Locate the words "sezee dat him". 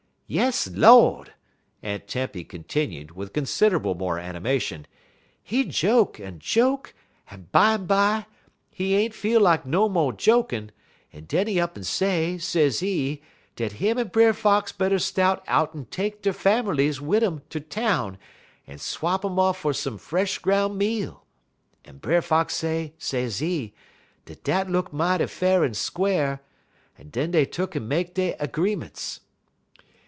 12.37-13.97